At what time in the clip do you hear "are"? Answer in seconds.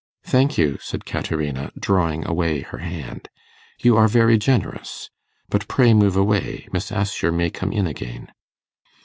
3.97-4.07